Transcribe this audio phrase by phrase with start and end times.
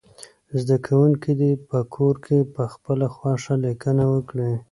[0.59, 4.51] زده کوونکي دې په کور کې پخپله خوښه لیکنه وکړي.